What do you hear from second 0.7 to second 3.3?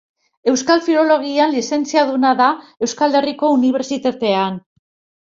Filologian lizentziaduna da Euskal